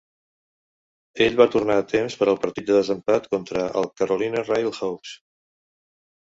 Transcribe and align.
Ell 1.25 1.37
va 1.41 1.47
tornar 1.55 1.75
a 1.81 1.83
temps 1.91 2.17
per 2.23 2.29
al 2.33 2.41
partit 2.47 2.69
de 2.71 2.77
desempat 2.79 3.29
contra 3.37 3.69
el 3.83 3.89
Carolina 4.03 4.45
RailHawks. 4.51 5.17